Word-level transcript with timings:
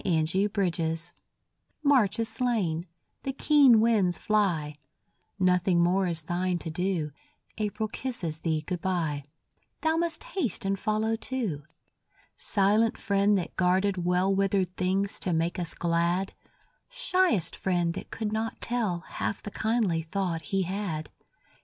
GOD 0.03 0.27
SPEED 0.29 0.53
TO 0.73 0.81
THE 0.81 0.97
SNOW 0.97 1.11
March 1.83 2.17
is 2.17 2.27
slain; 2.27 2.87
the 3.21 3.31
keen 3.33 3.79
winds 3.79 4.17
fly; 4.17 4.73
Nothing 5.37 5.83
more 5.83 6.07
is 6.07 6.23
thine 6.23 6.57
to 6.57 6.71
do; 6.71 7.11
April 7.59 7.87
kisses 7.87 8.39
thee 8.39 8.63
good 8.65 8.81
bye; 8.81 9.25
Thou 9.81 9.97
must 9.97 10.23
haste 10.23 10.65
and 10.65 10.79
follow 10.79 11.15
too; 11.15 11.61
Silent 12.35 12.97
friend 12.97 13.37
that 13.37 13.55
guarded 13.55 14.03
well 14.03 14.33
Withered 14.33 14.75
things 14.75 15.19
to 15.19 15.33
make 15.33 15.59
us 15.59 15.75
glad, 15.75 16.33
Shyest 16.89 17.55
friend 17.55 17.93
that 17.93 18.09
could 18.09 18.33
not 18.33 18.59
tell 18.59 19.01
Half 19.01 19.43
the 19.43 19.51
kindly 19.51 20.01
thought 20.01 20.41
he 20.45 20.63
had. 20.63 21.11